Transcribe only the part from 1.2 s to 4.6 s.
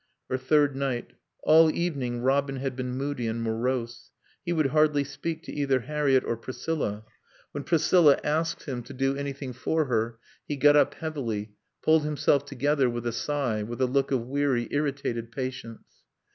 All evening Robin had been moody and morose. He